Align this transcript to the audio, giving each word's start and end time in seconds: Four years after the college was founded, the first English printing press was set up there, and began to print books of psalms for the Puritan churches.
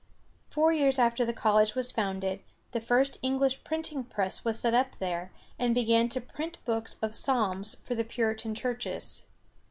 Four 0.49 0.73
years 0.73 0.97
after 0.97 1.23
the 1.25 1.31
college 1.31 1.75
was 1.75 1.91
founded, 1.91 2.41
the 2.71 2.81
first 2.81 3.19
English 3.21 3.63
printing 3.63 4.03
press 4.03 4.43
was 4.43 4.57
set 4.57 4.73
up 4.73 4.97
there, 4.97 5.31
and 5.59 5.75
began 5.75 6.09
to 6.09 6.19
print 6.19 6.57
books 6.65 6.97
of 7.03 7.13
psalms 7.13 7.77
for 7.85 7.93
the 7.93 8.03
Puritan 8.03 8.55
churches. 8.55 9.25